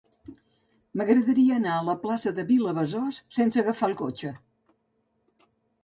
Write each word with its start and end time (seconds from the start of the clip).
M'agradaria 1.01 1.59
anar 1.61 1.75
a 1.75 1.83
la 1.91 1.95
plaça 2.07 2.35
de 2.39 2.47
Vilabesòs 2.49 3.21
sense 3.39 3.65
agafar 3.65 3.93
el 3.93 3.97
cotxe. 4.05 4.37